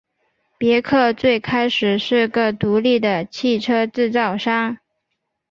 [0.57, 4.79] 别克最开始是个独立的汽车制造商。